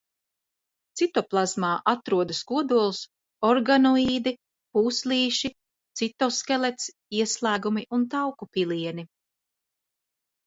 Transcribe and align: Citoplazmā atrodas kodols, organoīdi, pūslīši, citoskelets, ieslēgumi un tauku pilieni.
Citoplazmā 0.99 1.71
atrodas 1.91 2.39
kodols, 2.51 3.01
organoīdi, 3.49 4.33
pūslīši, 4.77 5.51
citoskelets, 6.01 6.89
ieslēgumi 7.19 7.85
un 7.99 8.07
tauku 8.15 8.49
pilieni. 8.57 9.05